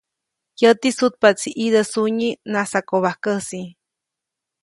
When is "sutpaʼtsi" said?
0.97-1.49